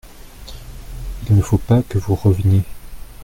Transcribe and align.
Il 1.29 1.35
ne 1.35 1.43
faut 1.43 1.59
pas 1.59 1.83
que 1.83 1.99
vous 1.99 2.15
reveniez. 2.15 2.63